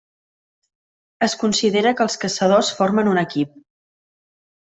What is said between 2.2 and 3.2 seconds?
caçadors formen